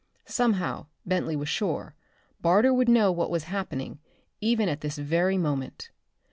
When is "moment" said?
5.37-5.91